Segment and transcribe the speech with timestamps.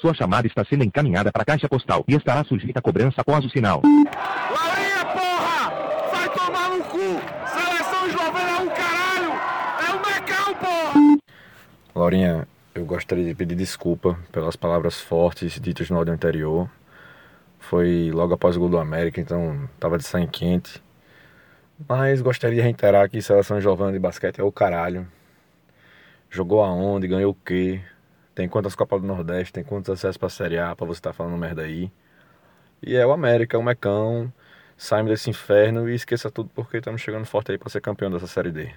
[0.00, 3.44] Sua chamada está sendo encaminhada para a caixa postal e estará sujeita a cobrança após
[3.44, 3.82] o sinal.
[3.84, 6.10] Laurinha, porra!
[6.12, 6.98] Vai tomar no cu!
[7.48, 9.32] Seleção eslovena é um caralho!
[9.80, 11.18] É um mecão, porra!
[11.96, 16.70] Laurinha, eu gostaria de pedir desculpa pelas palavras fortes ditas no áudio anterior.
[17.58, 20.80] Foi logo após o gol do América, então tava de sangue quente.
[21.88, 25.08] Mas gostaria de reiterar que seleção jovem de basquete é o caralho.
[26.30, 27.80] Jogou aonde, ganhou o quê?
[28.38, 31.12] Tem quantas Copas do Nordeste, tem quantos acessos pra Série A pra você estar tá
[31.12, 31.90] falando merda aí.
[32.80, 34.32] E é o América, é o Mecão.
[34.76, 38.28] Sai desse inferno e esqueça tudo porque estamos chegando forte aí pra ser campeão dessa
[38.28, 38.70] Série D.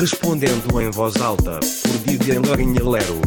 [0.00, 3.20] Respondendo em voz alta, por Vivian Lourinha Lero.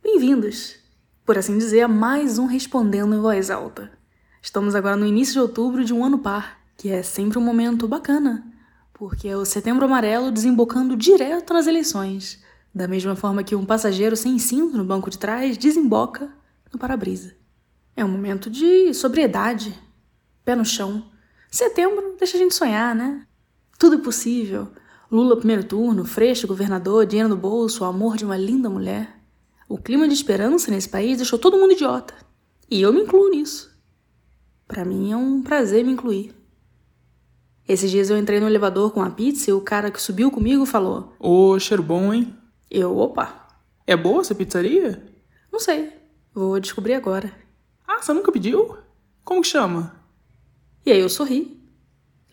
[0.00, 0.77] Bem-vindos,
[1.28, 3.92] por assim dizer, a mais um Respondendo em Voz Alta.
[4.40, 7.86] Estamos agora no início de outubro de um ano par, que é sempre um momento
[7.86, 8.50] bacana,
[8.94, 12.42] porque é o setembro amarelo desembocando direto nas eleições,
[12.74, 16.32] da mesma forma que um passageiro sem cinto no banco de trás desemboca
[16.72, 17.34] no para-brisa.
[17.94, 19.78] É um momento de sobriedade,
[20.46, 21.10] pé no chão.
[21.50, 23.26] Setembro deixa a gente sonhar, né?
[23.78, 24.68] Tudo é possível.
[25.12, 29.17] Lula primeiro turno, Freixo governador, dinheiro no bolso, o amor de uma linda mulher.
[29.68, 32.14] O clima de esperança nesse país deixou todo mundo idiota.
[32.70, 33.76] E eu me incluo nisso.
[34.66, 36.34] Para mim é um prazer me incluir.
[37.68, 40.64] Esses dias eu entrei no elevador com a pizza e o cara que subiu comigo
[40.64, 42.34] falou: Ô, cheiro bom, hein?
[42.70, 43.46] Eu, opa.
[43.86, 45.02] É boa essa pizzaria?
[45.52, 45.92] Não sei.
[46.32, 47.32] Vou descobrir agora.
[47.86, 48.76] Ah, você nunca pediu?
[49.24, 50.02] Como que chama?
[50.84, 51.58] E aí eu sorri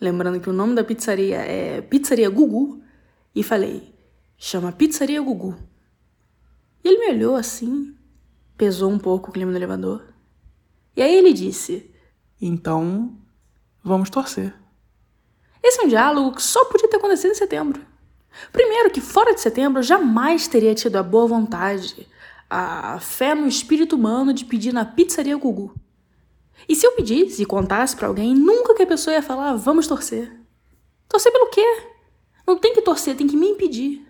[0.00, 2.82] lembrando que o nome da pizzaria é Pizzaria Gugu,
[3.34, 3.94] e falei:
[4.36, 5.56] chama Pizzaria Gugu.
[6.86, 7.96] E ele me olhou assim,
[8.56, 10.04] pesou um pouco o clima do elevador.
[10.94, 11.90] E aí ele disse:
[12.40, 13.12] Então,
[13.82, 14.54] vamos torcer.
[15.60, 17.84] Esse é um diálogo que só podia ter acontecido em setembro.
[18.52, 22.06] Primeiro, que fora de setembro eu jamais teria tido a boa vontade,
[22.48, 25.74] a fé no espírito humano de pedir na pizzaria Gugu.
[26.68, 29.88] E se eu pedisse e contasse para alguém, nunca que a pessoa ia falar, vamos
[29.88, 30.32] torcer.
[31.08, 31.82] Torcer pelo quê?
[32.46, 34.06] Não tem que torcer, tem que me impedir.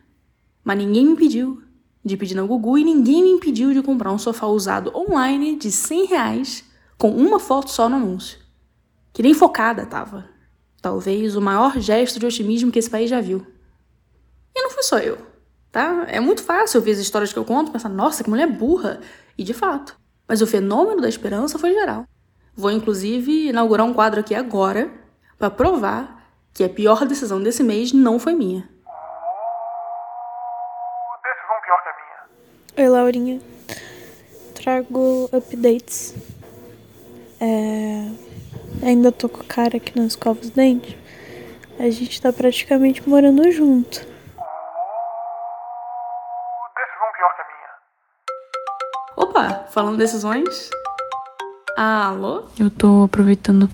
[0.62, 1.62] Mas ninguém me impediu
[2.06, 5.72] de pedir na Gugu e ninguém me impediu de comprar um sofá usado online de
[5.72, 6.64] 100 reais
[6.96, 8.38] com uma foto só no anúncio.
[9.12, 10.28] Que nem focada tava.
[10.80, 13.44] Talvez o maior gesto de otimismo que esse país já viu.
[14.54, 15.18] E não fui só eu,
[15.72, 16.06] tá?
[16.08, 19.00] É muito fácil ouvir as histórias que eu conto e pensar, nossa, que mulher burra.
[19.36, 19.98] E de fato.
[20.28, 22.06] Mas o fenômeno da esperança foi geral.
[22.54, 24.90] Vou inclusive inaugurar um quadro aqui agora
[25.38, 28.62] para provar que a pior decisão desse mês não foi minha.
[31.22, 32.16] Decisão pior que a minha.
[32.78, 33.40] Oi, Laurinha.
[34.54, 36.14] Trago updates.
[37.40, 38.10] É...
[38.82, 40.94] Ainda tô com o cara aqui nas escova dos dentes.
[41.78, 43.98] A gente tá praticamente morando junto.
[43.98, 44.16] Decisão
[47.16, 47.70] pior que a minha.
[49.16, 50.70] Opa, falando decisões,
[51.76, 52.44] Alô?
[52.58, 53.68] Eu tô aproveitando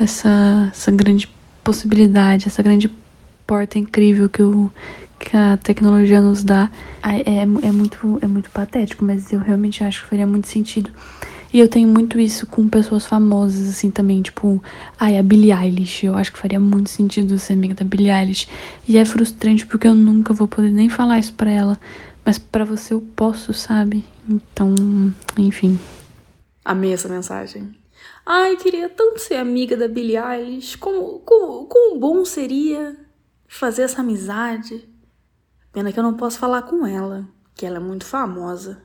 [0.00, 1.28] essa, essa grande
[1.62, 2.88] possibilidade, essa grande
[3.46, 4.68] porta incrível que, o,
[5.18, 6.70] que a tecnologia nos dá.
[7.02, 10.90] É, é, é, muito, é muito patético, mas eu realmente acho que faria muito sentido.
[11.52, 14.62] E eu tenho muito isso com pessoas famosas, assim, também, tipo,
[14.98, 16.04] ai, a Billie Eilish.
[16.04, 18.48] Eu acho que faria muito sentido ser amiga da Billie Eilish.
[18.86, 21.80] E é frustrante porque eu nunca vou poder nem falar isso pra ela.
[22.24, 24.04] Mas para você eu posso, sabe?
[24.28, 24.74] Então,
[25.38, 25.78] enfim.
[26.64, 27.74] Amei essa mensagem.
[28.24, 30.76] Ai, queria tanto ser amiga da Billie Eilish.
[30.76, 32.96] Como, como, como bom seria
[33.46, 34.86] fazer essa amizade.
[35.76, 38.82] Pena que eu não posso falar com ela, que ela é muito famosa.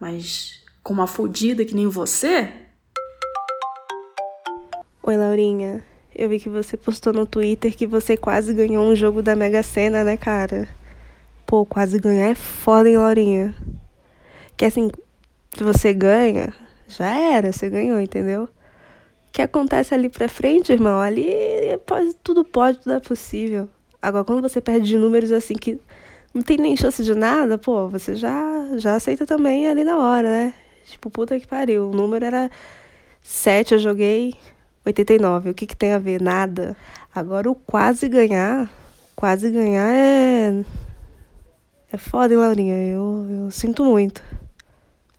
[0.00, 2.50] Mas com uma fodida que nem você?
[5.02, 5.84] Oi, Laurinha.
[6.14, 9.62] Eu vi que você postou no Twitter que você quase ganhou um jogo da Mega
[9.62, 10.66] Sena, né, cara?
[11.44, 13.54] Pô, quase ganhar é foda, hein, Laurinha?
[14.56, 14.90] Que assim,
[15.54, 16.54] se você ganha,
[16.88, 18.44] já era, você ganhou, entendeu?
[18.44, 18.48] O
[19.30, 21.30] que acontece ali pra frente, irmão, ali
[21.84, 23.68] pode, tudo pode, tudo é possível.
[24.00, 25.78] Agora, quando você perde de números assim que
[26.34, 30.28] não tem nem chance de nada, pô, você já, já aceita também ali na hora,
[30.28, 30.54] né?
[30.84, 31.90] Tipo, puta que pariu.
[31.90, 32.50] O número era
[33.22, 34.34] 7, eu joguei
[34.84, 35.50] 89.
[35.50, 36.20] O que, que tem a ver?
[36.20, 36.76] Nada.
[37.14, 38.70] Agora, o quase ganhar,
[39.14, 40.64] quase ganhar é.
[41.92, 42.76] É foda, hein, Laurinha?
[42.88, 44.20] Eu, eu sinto muito.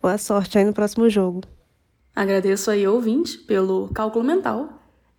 [0.02, 1.42] Boa sorte aí no próximo jogo.
[2.14, 4.70] Agradeço aí, ouvinte, pelo cálculo mental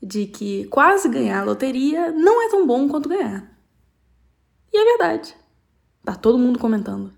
[0.03, 3.51] de que quase ganhar a loteria não é tão bom quanto ganhar.
[4.73, 5.35] E é verdade.
[6.07, 7.13] Tá todo mundo comentando.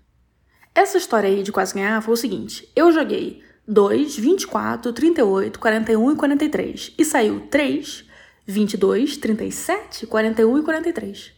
[0.73, 6.11] Essa história aí de quase ganhar foi o seguinte: eu joguei 2, 24, 38, 41
[6.11, 6.95] e 43.
[6.97, 8.03] E saiu 3,
[8.47, 11.31] 22, 37, 41 e 43.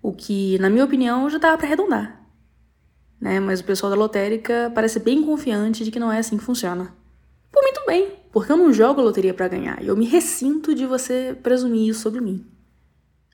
[0.00, 2.24] O que, na minha opinião, já dava para arredondar.
[3.20, 3.40] Né?
[3.40, 6.94] Mas o pessoal da lotérica parece bem confiante de que não é assim que funciona.
[7.50, 10.86] Por muito bem, porque eu não jogo loteria para ganhar e eu me ressinto de
[10.86, 12.46] você presumir isso sobre mim.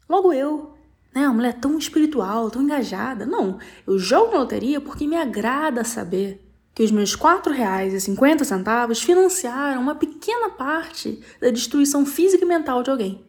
[0.09, 0.73] Logo eu,
[1.15, 3.27] né, uma mulher tão espiritual, tão engajada.
[3.27, 6.41] Não, eu jogo na loteria porque me agrada saber
[6.75, 12.91] que os meus R$ 4,50 financiaram uma pequena parte da destruição física e mental de
[12.91, 13.25] alguém.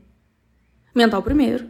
[0.96, 1.68] Mental primeiro,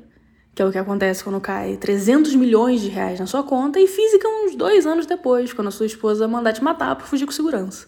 [0.54, 3.88] que é o que acontece quando cai 300 milhões de reais na sua conta, e
[3.88, 7.32] física uns dois anos depois, quando a sua esposa mandar te matar por fugir com
[7.32, 7.88] segurança.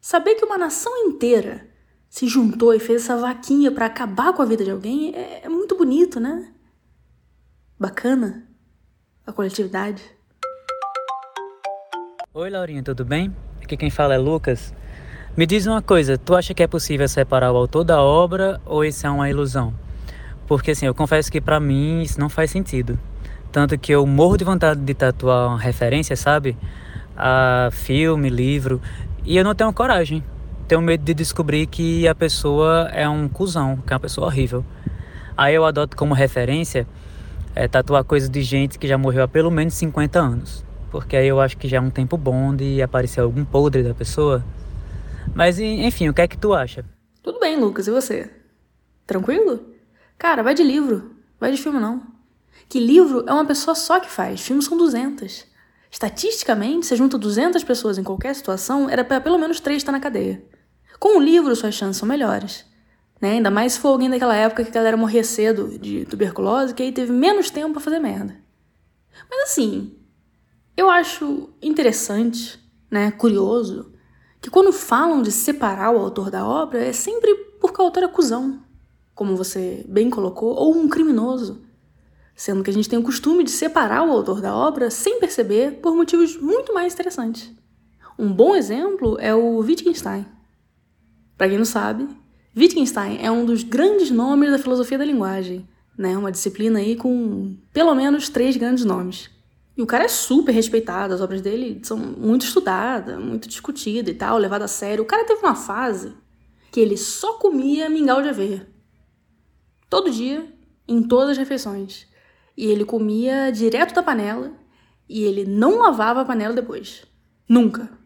[0.00, 1.66] Saber que uma nação inteira
[2.10, 5.48] se juntou e fez essa vaquinha para acabar com a vida de alguém é, é
[5.48, 6.52] muito bonito, né?
[7.80, 8.42] Bacana.
[9.26, 10.02] A coletividade.
[12.34, 13.34] Oi, Laurinha, tudo bem?
[13.62, 14.74] Aqui quem fala é Lucas.
[15.34, 18.84] Me diz uma coisa, tu acha que é possível separar o autor da obra ou
[18.84, 19.72] isso é uma ilusão?
[20.46, 22.98] Porque assim, eu confesso que para mim isso não faz sentido.
[23.50, 26.58] Tanto que eu morro de vontade de tatuar uma referência, sabe?
[27.16, 28.78] A filme, livro,
[29.24, 30.22] e eu não tenho coragem.
[30.68, 34.62] Tenho medo de descobrir que a pessoa é um cuzão, que é uma pessoa horrível.
[35.34, 36.86] Aí eu adoto como referência
[37.54, 41.28] é, tatuar coisas de gente que já morreu há pelo menos 50 anos porque aí
[41.28, 44.44] eu acho que já é um tempo bom de aparecer algum podre da pessoa.
[45.34, 46.84] Mas enfim, o que é que tu acha?
[47.22, 48.28] Tudo bem, Lucas, e você?
[49.06, 49.74] Tranquilo?
[50.18, 52.02] Cara, vai de livro, vai de filme não.
[52.68, 55.46] Que livro é uma pessoa só que faz, filmes são 200.
[55.90, 60.00] Estatisticamente, se junta 200 pessoas em qualquer situação, era para pelo menos 3 estar na
[60.00, 60.42] cadeia.
[60.98, 62.64] Com um livro, suas chances são melhores.
[63.20, 63.32] Né?
[63.32, 66.82] Ainda mais se for alguém daquela época que a galera morria cedo de tuberculose, que
[66.82, 68.36] aí teve menos tempo para fazer merda.
[69.28, 69.94] Mas assim,
[70.76, 72.58] eu acho interessante,
[72.90, 73.92] né, curioso,
[74.40, 78.08] que quando falam de separar o autor da obra é sempre porque o autor é
[78.08, 78.60] cuzão,
[79.14, 81.62] como você bem colocou, ou um criminoso,
[82.34, 85.72] sendo que a gente tem o costume de separar o autor da obra sem perceber
[85.82, 87.52] por motivos muito mais interessantes.
[88.18, 90.24] Um bom exemplo é o Wittgenstein.
[91.36, 92.08] Para quem não sabe,
[92.56, 96.16] Wittgenstein é um dos grandes nomes da filosofia da linguagem, né?
[96.16, 99.30] Uma disciplina aí com pelo menos três grandes nomes.
[99.76, 104.16] E o cara é super respeitado, as obras dele são muito estudadas, muito discutidas e
[104.16, 105.04] tal, levada a sério.
[105.04, 106.12] O cara teve uma fase
[106.70, 108.68] que ele só comia mingau de aveia.
[109.88, 110.46] Todo dia,
[110.86, 112.06] em todas as refeições.
[112.56, 114.52] E ele comia direto da panela
[115.08, 117.04] e ele não lavava a panela depois.
[117.48, 117.99] Nunca.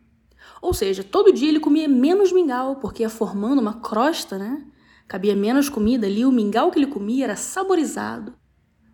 [0.64, 4.64] Ou seja, todo dia ele comia menos mingau, porque ia formando uma crosta, né?
[5.06, 8.32] Cabia menos comida ali, o mingau que ele comia era saborizado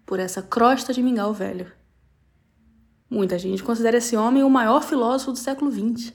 [0.04, 1.70] por essa crosta de mingau velho.
[3.08, 6.12] Muita gente considera esse homem o maior filósofo do século XX.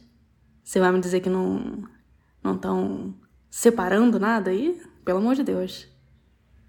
[0.61, 1.85] Você vai me dizer que não
[2.43, 3.15] não estão
[3.49, 4.81] separando nada aí?
[5.05, 5.87] Pelo amor de Deus.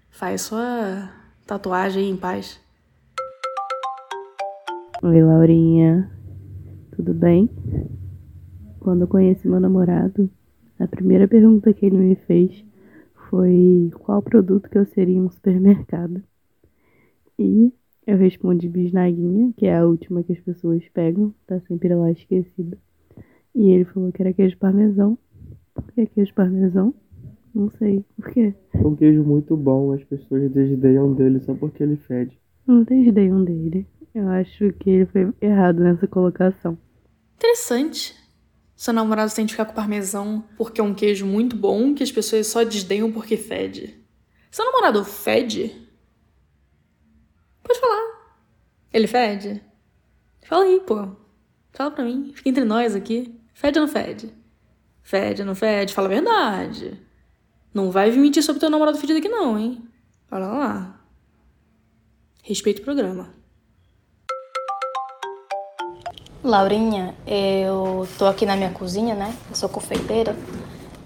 [0.09, 1.11] Faz sua
[1.45, 2.57] tatuagem em paz.
[5.03, 6.09] Oi, Laurinha.
[6.95, 7.49] Tudo bem?
[8.87, 10.29] Quando eu conheci meu namorado,
[10.79, 12.63] a primeira pergunta que ele me fez
[13.29, 16.23] foi qual produto que eu seria em um supermercado.
[17.37, 17.73] E
[18.07, 22.77] eu respondi bisnaguinha, que é a última que as pessoas pegam, tá sempre lá esquecida.
[23.53, 25.17] E ele falou que era queijo parmesão.
[25.73, 26.95] Por que queijo parmesão?
[27.53, 28.05] Não sei.
[28.15, 28.53] Por quê?
[28.73, 32.39] É um queijo muito bom, as pessoas desdeiam dele só porque ele fede.
[32.65, 33.85] Não desdeiam dele.
[34.15, 36.77] Eu acho que ele foi errado nessa colocação.
[37.35, 38.26] Interessante.
[38.77, 42.11] Seu namorado tem que ficar com parmesão porque é um queijo muito bom que as
[42.11, 43.99] pessoas só desdenham porque fede.
[44.51, 45.89] Seu namorado fede?
[47.63, 48.37] Pode falar.
[48.93, 49.63] Ele fede?
[50.45, 51.09] Fala aí, pô.
[51.73, 52.31] Fala pra mim.
[52.35, 53.35] Fica entre nós aqui.
[53.51, 54.31] Fede ou não fede?
[55.01, 55.91] Fede ou não fede?
[55.91, 57.01] Fala a verdade.
[57.73, 59.83] Não vai mentir sobre teu namorado fedido aqui não, hein?
[60.27, 61.05] Fala lá.
[62.43, 63.33] Respeita o programa.
[66.47, 69.33] Laurinha, eu tô aqui na minha cozinha, né?
[69.49, 70.35] Eu sou confeiteira,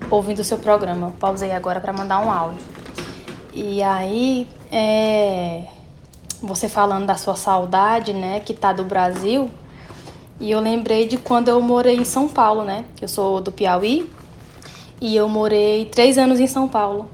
[0.09, 1.13] ouvindo o seu programa.
[1.19, 2.63] Pausei agora para mandar um áudio.
[3.53, 5.63] E aí, é
[6.41, 9.49] você falando da sua saudade, né, que tá do Brasil.
[10.39, 12.85] E eu lembrei de quando eu morei em São Paulo, né?
[12.99, 14.09] Eu sou do Piauí
[14.99, 17.09] e eu morei três anos em São Paulo.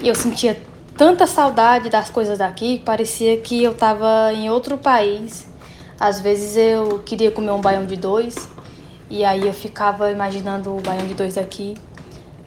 [0.00, 0.60] E eu sentia
[0.96, 5.46] tanta saudade das coisas daqui, parecia que eu tava em outro país.
[5.98, 8.48] Às vezes eu queria comer um baião de dois
[9.10, 11.76] e aí eu ficava imaginando o baião de dois aqui.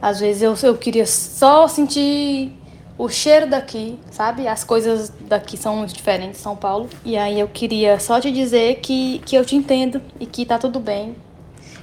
[0.01, 2.53] Às vezes eu, eu queria só sentir
[2.97, 4.47] o cheiro daqui, sabe?
[4.47, 6.87] As coisas daqui são diferentes São Paulo.
[7.03, 10.57] E aí eu queria só te dizer que, que eu te entendo e que tá
[10.57, 11.15] tudo bem.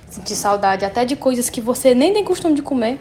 [0.08, 2.98] sentir saudade até de coisas que você nem tem costume de comer.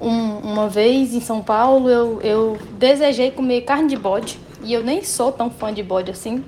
[0.00, 4.82] Um, uma vez em São Paulo eu, eu desejei comer carne de bode e eu
[4.82, 6.42] nem sou tão fã de bode assim,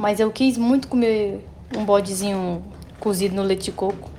[0.00, 2.64] mas eu quis muito comer um bodezinho
[2.98, 4.10] cozido no leite de coco.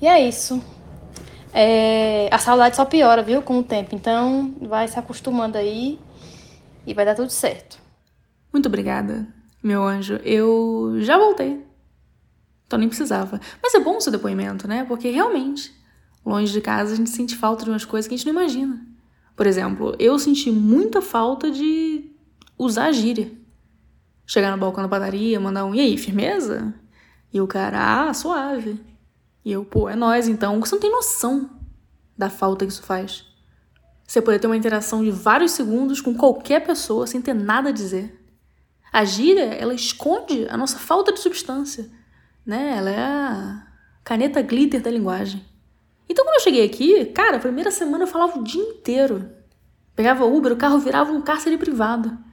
[0.00, 0.64] E é isso.
[1.52, 3.94] É, a saudade só piora, viu, com o tempo.
[3.94, 5.98] Então, vai se acostumando aí
[6.86, 7.78] e vai dar tudo certo.
[8.50, 9.28] Muito obrigada,
[9.62, 10.14] meu anjo.
[10.24, 11.62] Eu já voltei.
[12.66, 13.38] Então nem precisava.
[13.62, 14.86] Mas é bom o seu depoimento, né?
[14.88, 15.74] Porque realmente,
[16.24, 18.80] longe de casa, a gente sente falta de umas coisas que a gente não imagina.
[19.36, 22.10] Por exemplo, eu senti muita falta de
[22.56, 23.39] usar gíria.
[24.30, 26.72] Chegar no balcão da padaria, mandar um e aí, firmeza?
[27.32, 28.80] E o cara, ah, suave.
[29.44, 30.60] E eu, pô, é nós então.
[30.60, 31.50] Você não tem noção
[32.16, 33.26] da falta que isso faz.
[34.06, 37.72] Você poder ter uma interação de vários segundos com qualquer pessoa sem ter nada a
[37.72, 38.24] dizer.
[38.92, 41.90] A gíria, ela esconde a nossa falta de substância,
[42.46, 42.76] né?
[42.76, 43.66] Ela é a
[44.04, 45.44] caneta glitter da linguagem.
[46.08, 49.28] Então, quando eu cheguei aqui, cara, a primeira semana eu falava o dia inteiro.
[49.96, 52.29] Pegava Uber, o carro virava um cárcere privado.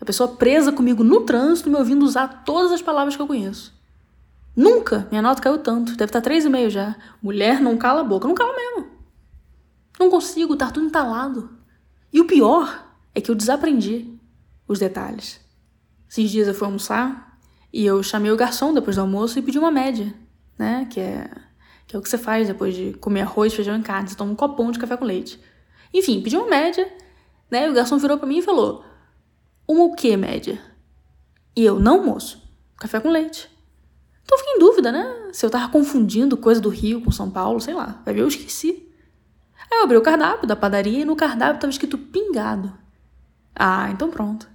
[0.00, 3.76] A pessoa presa comigo no trânsito, me ouvindo usar todas as palavras que eu conheço.
[4.54, 5.92] Nunca minha nota caiu tanto.
[5.96, 6.96] Deve estar 3,5 já.
[7.22, 8.26] Mulher não cala a boca.
[8.26, 8.90] Não cala mesmo.
[9.98, 11.50] Não consigo, tá tudo entalado.
[12.12, 14.18] E o pior é que eu desaprendi
[14.66, 15.40] os detalhes.
[16.08, 17.38] Esses dias eu fui almoçar
[17.72, 20.14] e eu chamei o garçom depois do almoço e pedi uma média,
[20.58, 20.86] né?
[20.90, 21.30] Que é,
[21.86, 24.08] que é o que você faz depois de comer arroz, feijão e carne.
[24.08, 25.40] Você toma um copão de café com leite.
[25.92, 26.90] Enfim, pedi uma média,
[27.50, 27.66] né?
[27.66, 28.84] E o garçom virou para mim e falou:
[29.68, 30.58] Uma o que média?
[31.54, 32.42] E eu, não, moço.
[32.78, 33.50] Café com leite.
[34.22, 35.30] Então eu fiquei em dúvida, né?
[35.32, 38.00] Se eu tava confundindo coisa do Rio com São Paulo, sei lá.
[38.04, 38.88] Vai ver, eu esqueci.
[39.70, 42.72] Aí eu abri o cardápio da padaria e no cardápio tava escrito pingado.
[43.54, 44.48] Ah, então pronto.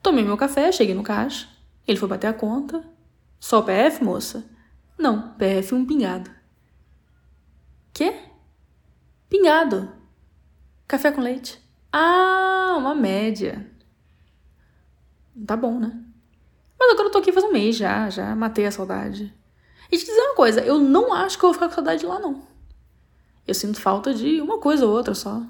[0.00, 1.48] Tomei meu café, cheguei no caixa.
[1.86, 2.84] Ele foi bater a conta.
[3.40, 4.44] Só PF, moça?
[4.96, 6.30] Não, PF um pingado.
[7.92, 8.14] Quê?
[9.28, 9.90] Pingado.
[10.86, 11.60] Café com leite.
[11.92, 13.74] Ah, uma média.
[15.44, 16.00] Tá bom, né?
[16.78, 19.34] Mas agora eu tô aqui faz um mês já, já matei a saudade.
[19.90, 22.06] E te dizer uma coisa, eu não acho que eu vou ficar com saudade de
[22.06, 22.42] lá, não.
[23.46, 25.42] Eu sinto falta de uma coisa ou outra só.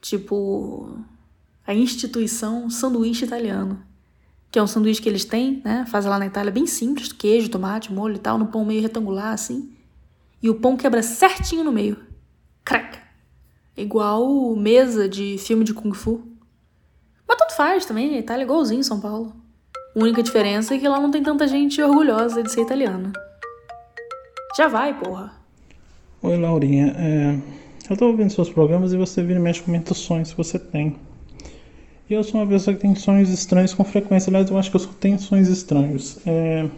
[0.00, 0.98] Tipo,
[1.66, 3.82] a instituição sanduíche italiano.
[4.50, 5.86] Que é um sanduíche que eles têm, né?
[5.86, 9.32] Fazem lá na Itália, bem simples, queijo, tomate, molho e tal, no pão meio retangular,
[9.32, 9.72] assim.
[10.42, 11.96] E o pão quebra certinho no meio.
[12.64, 12.98] Crack!
[13.76, 16.31] Igual mesa de filme de Kung Fu.
[17.32, 19.32] Mas tanto faz também, a Itália é igualzinho São Paulo.
[19.96, 23.10] A única diferença é que lá não tem tanta gente orgulhosa de ser italiana.
[24.54, 25.32] Já vai, porra.
[26.20, 26.94] Oi, Laurinha.
[26.94, 27.38] É,
[27.88, 30.58] eu tô ouvindo seus programas e você vira e mexe comenta os sonhos que você
[30.58, 30.94] tem.
[32.10, 34.28] E eu sou uma pessoa que tem sonhos estranhos com frequência.
[34.28, 36.18] Aliás, eu acho que eu só tenho sonhos estranhos.
[36.26, 36.68] É,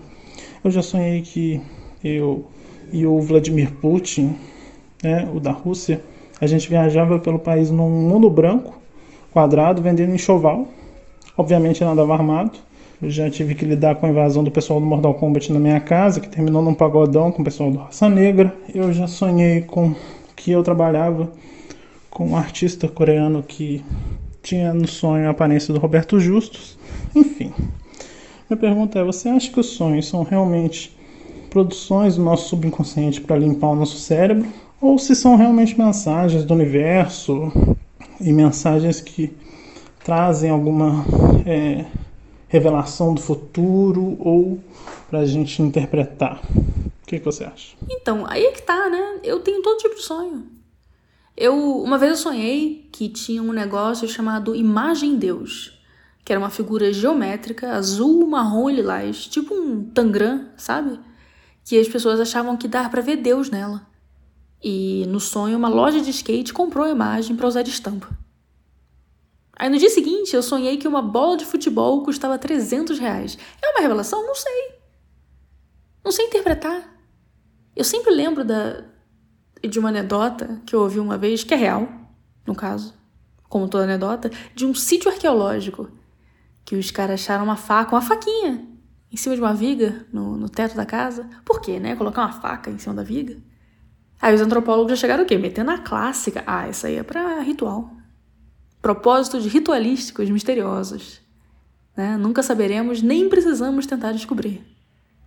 [0.63, 1.61] eu já sonhei que
[2.05, 2.47] eu
[2.93, 4.39] e o Vladimir Putin,
[5.03, 6.01] né, o da Rússia,
[6.41, 8.84] a gente viajava pelo país num mundo branco,
[9.35, 10.69] quadrado, vendendo enxoval.
[11.37, 12.53] Obviamente nada armado.
[13.03, 15.81] Eu já tive que lidar com a invasão do pessoal do Mortal Kombat na minha
[15.81, 18.55] casa, que terminou num pagodão com o pessoal do Raça Negra.
[18.73, 19.93] Eu já sonhei com
[20.37, 21.31] que eu trabalhava
[22.09, 23.85] com um artista coreano que
[24.41, 26.79] tinha no sonho a aparência do Roberto Justus.
[27.15, 27.53] Enfim,
[28.49, 30.97] minha pergunta é: você acha que os sonhos são realmente
[31.51, 34.47] produções do nosso subconsciente para limpar o nosso cérebro?
[34.81, 37.53] Ou se são realmente mensagens do universo
[38.21, 39.35] e mensagens que
[40.03, 41.05] trazem alguma.
[41.47, 41.85] É,
[42.55, 44.63] revelação do futuro ou
[45.11, 46.41] para a gente interpretar?
[46.55, 47.77] O que, que, você acha?
[47.91, 49.19] Então, aí é que tá, né?
[49.25, 50.47] Eu tenho todo tipo de sonho.
[51.37, 55.77] Eu, uma vez eu sonhei que tinha um negócio chamado Imagem Deus,
[56.25, 61.01] que era uma figura geométrica, azul, marrom e lilás, tipo um tangram, sabe?
[61.65, 63.85] Que as pessoas achavam que dava para ver Deus nela.
[64.63, 68.09] E no sonho, uma loja de skate comprou a imagem para usar de estampa.
[69.57, 73.39] Aí no dia seguinte eu sonhei que uma bola de futebol custava 300 reais.
[73.63, 74.27] É uma revelação?
[74.27, 74.75] Não sei.
[76.05, 76.93] Não sei interpretar.
[77.75, 78.85] Eu sempre lembro da,
[79.63, 81.89] de uma anedota que eu ouvi uma vez, que é real,
[82.47, 82.95] no caso,
[83.49, 85.89] como toda anedota, de um sítio arqueológico.
[86.65, 88.67] Que os caras acharam uma faca, uma faquinha,
[89.11, 91.29] em cima de uma viga no, no teto da casa.
[91.45, 91.95] Por quê, né?
[91.95, 93.37] Colocar uma faca em cima da viga.
[94.21, 95.37] Aí os antropólogos já chegaram o quê?
[95.37, 96.43] Metendo a clássica.
[96.47, 97.91] Ah, isso aí é pra ritual
[98.85, 101.23] propósitos ritualísticos misteriosos.
[101.97, 102.19] Né?
[102.19, 104.63] Nunca saberemos nem precisamos tentar descobrir,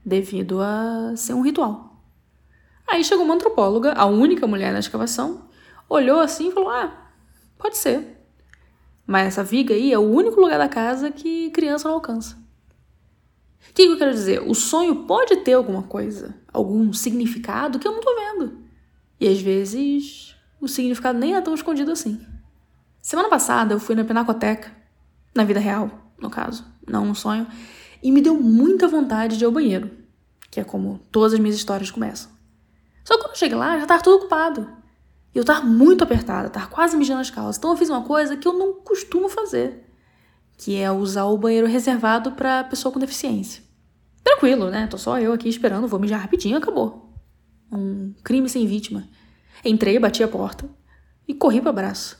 [0.05, 2.03] devido a ser um ritual.
[2.87, 5.49] Aí chegou uma antropóloga, a única mulher na escavação,
[5.89, 7.09] olhou assim e falou: Ah,
[7.57, 8.21] pode ser.
[9.07, 12.37] Mas essa viga aí é o único lugar da casa que criança não alcança.
[13.71, 14.39] O que eu quero dizer?
[14.47, 18.66] O sonho pode ter alguma coisa, algum significado que eu não tô vendo.
[19.19, 22.19] E às vezes o significado nem é tão escondido assim.
[23.01, 24.71] Semana passada eu fui na Pinacoteca,
[25.33, 27.47] na vida real, no caso, não um sonho,
[28.01, 29.91] e me deu muita vontade de ir ao banheiro,
[30.51, 32.31] que é como todas as minhas histórias começam.
[33.03, 34.69] Só que quando eu cheguei lá, já tava tudo ocupado.
[35.33, 37.57] E eu tava muito apertada, tava quase mijando as calças.
[37.57, 39.85] Então eu fiz uma coisa que eu não costumo fazer,
[40.57, 43.63] que é usar o banheiro reservado para pessoa com deficiência.
[44.23, 44.87] Tranquilo, né?
[44.87, 47.06] Tô só eu aqui esperando, vou mijar rapidinho, acabou.
[47.71, 49.07] Um crime sem vítima.
[49.63, 50.69] Entrei, bati a porta
[51.27, 52.17] e corri para abraço.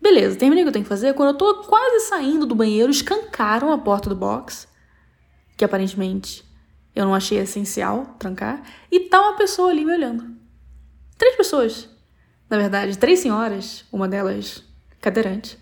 [0.00, 1.14] Beleza, terminei o que eu tenho que fazer.
[1.14, 4.68] Quando eu tô quase saindo do banheiro, escancaram a porta do box,
[5.56, 6.44] que aparentemente
[6.94, 10.34] eu não achei essencial trancar, e tá uma pessoa ali me olhando.
[11.18, 11.88] Três pessoas.
[12.48, 14.62] Na verdade, três senhoras, uma delas
[15.00, 15.58] cadeirante.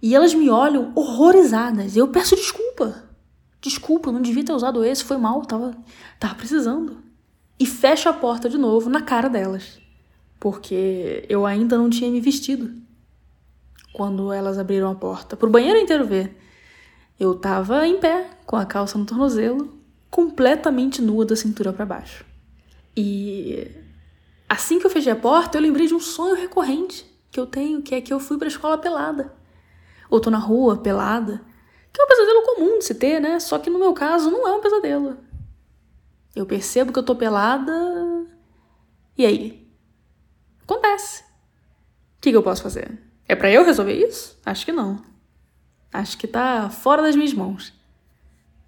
[0.00, 1.96] E elas me olham horrorizadas.
[1.96, 3.08] Eu peço desculpa.
[3.60, 5.76] Desculpa, não devia ter usado esse, foi mal, tava,
[6.20, 7.02] tava precisando.
[7.58, 9.78] E fecho a porta de novo na cara delas.
[10.40, 12.72] Porque eu ainda não tinha me vestido.
[13.92, 16.36] Quando elas abriram a porta, pro banheiro inteiro ver.
[17.18, 19.72] Eu tava em pé, com a calça no tornozelo,
[20.10, 22.24] completamente nua da cintura para baixo.
[22.96, 23.70] E
[24.48, 27.82] assim que eu fechei a porta, eu lembrei de um sonho recorrente que eu tenho,
[27.82, 29.32] que é que eu fui para a escola pelada.
[30.10, 31.40] Ou tô na rua pelada,
[31.92, 33.40] que é um pesadelo comum de se ter, né?
[33.40, 35.16] Só que no meu caso não é um pesadelo.
[36.34, 37.72] Eu percebo que eu tô pelada.
[39.16, 39.68] E aí?
[40.62, 41.22] Acontece.
[41.22, 43.00] O que, que eu posso fazer?
[43.28, 44.38] É para eu resolver isso?
[44.44, 45.02] Acho que não.
[45.92, 47.72] Acho que tá fora das minhas mãos.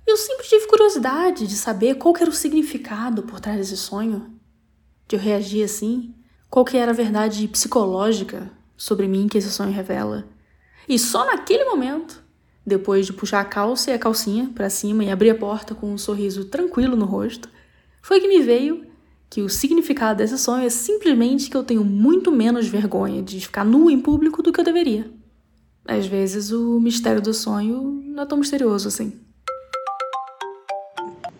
[0.06, 4.38] Eu sempre tive curiosidade de saber qual era o significado por trás desse sonho,
[5.08, 6.14] de eu reagir assim,
[6.48, 10.28] qual que era a verdade psicológica sobre mim que esse sonho revela.
[10.88, 12.22] E só naquele momento,
[12.64, 15.92] depois de puxar a calça e a calcinha para cima e abrir a porta com
[15.92, 17.48] um sorriso tranquilo no rosto,
[18.06, 18.86] foi que me veio
[19.28, 23.64] que o significado desse sonho é simplesmente que eu tenho muito menos vergonha de ficar
[23.64, 25.10] nua em público do que eu deveria.
[25.84, 29.12] Às vezes o mistério do sonho não é tão misterioso assim.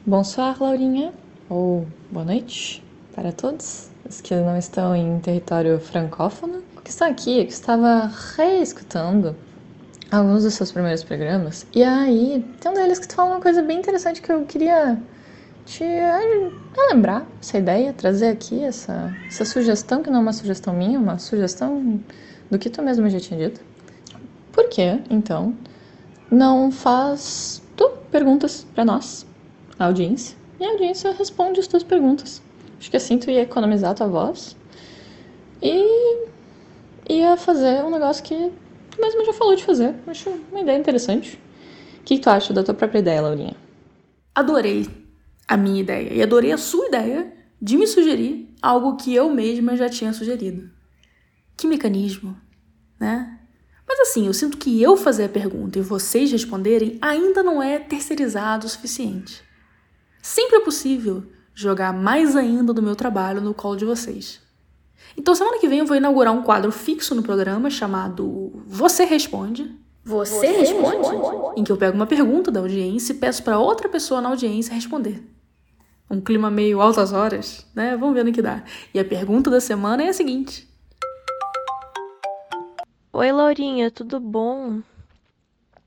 [0.05, 1.15] Bonsoir, Laurinha.
[1.49, 2.83] Ou boa noite
[3.15, 6.65] para todos os que não estão em território francófono.
[6.83, 9.37] Que estão aqui, que estava reescutando
[10.11, 11.65] alguns dos seus primeiros programas.
[11.73, 15.01] E aí, tem um deles que fala uma coisa bem interessante que eu queria
[15.67, 15.85] te
[16.89, 21.19] lembrar essa ideia, trazer aqui essa, essa sugestão, que não é uma sugestão minha, uma
[21.19, 22.01] sugestão
[22.51, 23.61] do que tu mesmo já tinha dito.
[24.53, 25.55] Por que, então,
[26.31, 29.27] não faz tu perguntas para nós
[29.79, 32.41] a audiência e a audiência responde as tuas perguntas.
[32.79, 34.57] Acho que assim tu ia economizar a tua voz
[35.61, 36.27] e
[37.09, 38.53] ia fazer um negócio que
[38.91, 39.95] tu mesmo já falou de fazer.
[40.07, 41.41] Acho uma ideia interessante.
[41.99, 43.57] O que tu acha da tua própria ideia, Laurinha?
[44.35, 45.06] Adorei
[45.47, 49.77] a minha ideia e adorei a sua ideia de me sugerir algo que eu mesma
[49.77, 50.71] já tinha sugerido.
[51.57, 52.37] Que mecanismo,
[52.99, 53.39] né?
[53.89, 57.79] Mas assim, eu sinto que eu fazer a pergunta e vocês responderem ainda não é
[57.79, 59.43] terceirizado o suficiente.
[60.21, 64.41] Sempre é possível jogar mais ainda do meu trabalho no colo de vocês.
[65.17, 69.75] Então, semana que vem eu vou inaugurar um quadro fixo no programa chamado Você Responde.
[70.05, 71.09] Você, responde?
[71.57, 74.73] Em que eu pego uma pergunta da audiência e peço para outra pessoa na audiência
[74.73, 75.21] responder.
[76.09, 77.97] Um clima meio altas horas, né?
[77.97, 78.63] Vamos ver no que dá.
[78.95, 80.69] E a pergunta da semana é a seguinte:
[83.13, 84.83] Oi, Laurinha, tudo bom?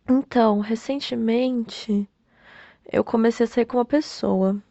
[0.09, 2.09] Então, recentemente
[2.91, 4.61] eu comecei a sair com uma pessoa.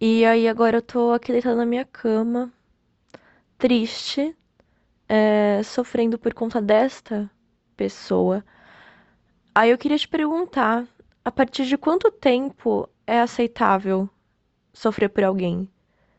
[0.00, 2.52] E aí agora eu tô aqui deitada na minha cama,
[3.56, 4.36] triste,
[5.08, 7.30] é, sofrendo por conta desta
[7.76, 8.44] pessoa.
[9.54, 10.86] Aí eu queria te perguntar,
[11.24, 14.08] a partir de quanto tempo é aceitável
[14.72, 15.70] sofrer por alguém?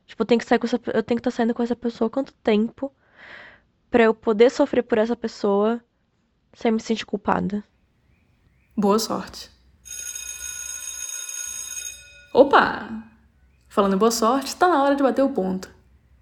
[0.05, 1.75] Tipo, eu tenho que sair com essa, eu tenho que estar tá saindo com essa
[1.75, 2.91] pessoa quanto tempo
[3.89, 5.81] para eu poder sofrer por essa pessoa
[6.53, 7.63] sem me sentir culpada?
[8.75, 9.49] Boa sorte.
[12.33, 12.89] Opa!
[13.69, 15.69] Falando em boa sorte, está na hora de bater o ponto.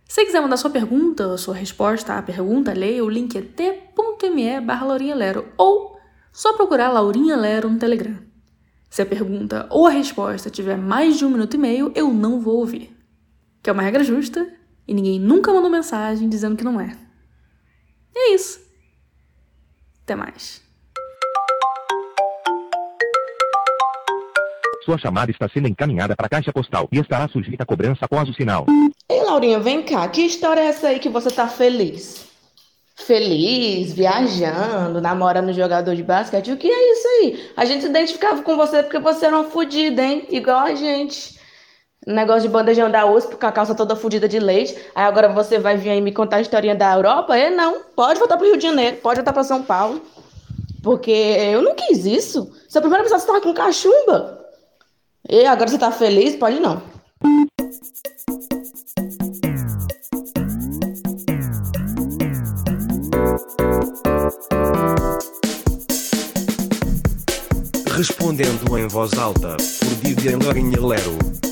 [0.07, 4.61] Se quiser mandar sua pergunta ou sua resposta à pergunta, leia o link é t.me
[4.61, 5.99] barra Laurinha Lero ou
[6.31, 8.17] só procurar Laurinha Lero no Telegram.
[8.93, 12.39] Se a pergunta ou a resposta tiver mais de um minuto e meio, eu não
[12.39, 12.95] vou ouvir.
[13.63, 14.47] Que é uma regra justa
[14.87, 16.95] e ninguém nunca mandou mensagem dizendo que não é.
[18.13, 18.61] E é isso.
[20.03, 20.61] Até mais.
[24.85, 28.29] Sua chamada está sendo encaminhada para a caixa postal e estará sujeita a cobrança após
[28.29, 28.67] o sinal.
[29.09, 30.07] Ei, Laurinha, vem cá.
[30.07, 32.31] Que história é essa aí que você tá feliz?
[33.03, 36.51] Feliz, viajando, namorando jogador de basquete.
[36.51, 37.49] O que é isso aí?
[37.55, 40.25] A gente se identificava com você porque você era uma fodida, hein?
[40.29, 41.39] Igual a gente.
[42.05, 44.75] Negócio de bandejão da USP com a calça toda fodida de leite.
[44.93, 47.37] Aí agora você vai vir aí me contar a historinha da Europa?
[47.37, 47.81] É não.
[47.95, 50.01] Pode voltar pro Rio de Janeiro, pode voltar para São Paulo.
[50.81, 52.51] Porque eu não quis isso.
[52.67, 54.39] Você é a primeira pessoa que estava com cachumba.
[55.29, 56.35] E agora você tá feliz?
[56.35, 56.81] Pode não.
[68.05, 71.42] Respondendo em voz alta, por Didier Lourinho Lero.